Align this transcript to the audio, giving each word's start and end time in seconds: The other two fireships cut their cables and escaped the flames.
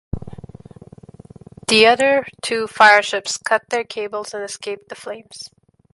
The 1.67 1.85
other 1.85 2.25
two 2.41 2.65
fireships 2.65 3.37
cut 3.37 3.69
their 3.69 3.83
cables 3.83 4.33
and 4.33 4.43
escaped 4.43 4.89
the 4.89 4.95
flames. 4.95 5.51